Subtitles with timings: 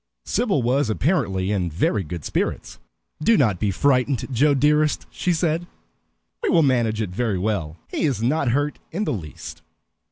[0.25, 2.79] Sybil was apparently in very good spirits.
[3.21, 5.67] "Do not be frightened, Joe dearest," she said.
[6.41, 7.77] "We will manage it very well.
[7.87, 9.61] He is not hurt in the least."